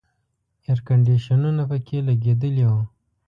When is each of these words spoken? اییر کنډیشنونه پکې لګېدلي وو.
اییر 0.65 0.79
کنډیشنونه 0.87 1.63
پکې 1.69 1.97
لګېدلي 2.09 2.65
وو. 2.71 2.81